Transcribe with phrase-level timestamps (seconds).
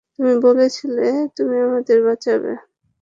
[0.13, 1.05] তুমি বলেছিলে
[1.37, 2.51] তুমি আমাদের বাঁচাবে।